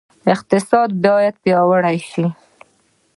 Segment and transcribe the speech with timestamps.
[0.33, 2.25] اقتصاد باید پیاوړی شي